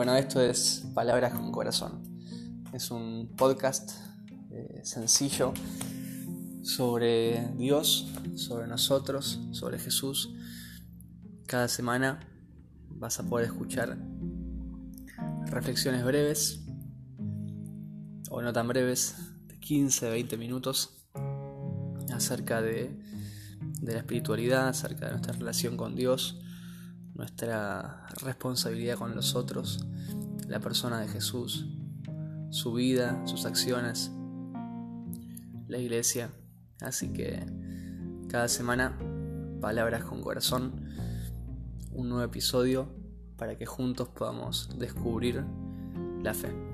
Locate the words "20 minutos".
20.08-21.04